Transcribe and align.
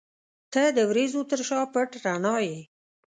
•ته 0.53 0.63
د 0.75 0.79
وریځو 0.89 1.21
تر 1.31 1.39
شا 1.47 1.59
پټ 1.73 1.89
رڼا 2.03 2.35
یې. 2.47 2.59